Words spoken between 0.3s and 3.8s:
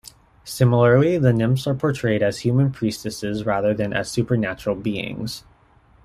Similarly, the Nymphs are portrayed as human priestesses rather